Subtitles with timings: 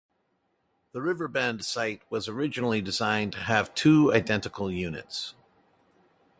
[0.93, 5.35] The River Bend site was originally designed to have two identical units.